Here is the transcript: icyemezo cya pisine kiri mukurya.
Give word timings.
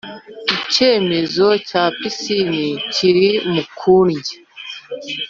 icyemezo 0.55 1.45
cya 1.67 1.83
pisine 1.97 2.63
kiri 2.93 3.29
mukurya. 3.53 4.35